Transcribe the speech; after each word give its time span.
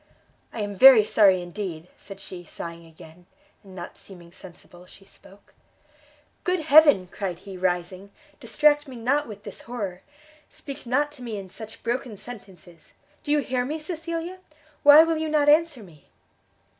"I 0.51 0.61
am 0.61 0.73
very 0.73 1.03
sorry 1.03 1.43
indeed!" 1.43 1.87
said 1.95 2.19
she, 2.19 2.43
sighing 2.43 2.87
again, 2.87 3.27
and 3.63 3.75
not 3.75 3.99
seeming 3.99 4.31
sensible 4.31 4.87
she 4.87 5.05
spoke. 5.05 5.53
"Good 6.43 6.61
Heaven!" 6.61 7.05
cried 7.11 7.37
he, 7.45 7.55
rising, 7.55 8.09
"distract 8.39 8.87
me 8.87 8.95
not 8.95 9.27
with 9.27 9.43
this 9.43 9.61
horror! 9.61 10.01
speak 10.49 10.87
not 10.87 11.11
to 11.11 11.21
me 11.21 11.37
in 11.37 11.51
such 11.51 11.83
broken 11.83 12.17
sentences! 12.17 12.93
Do 13.21 13.31
you 13.31 13.41
hear 13.41 13.63
me, 13.63 13.77
Cecilia? 13.77 14.39
why 14.81 15.03
will 15.03 15.19
you 15.19 15.29
not 15.29 15.47
answer 15.49 15.83
me?" 15.83 16.09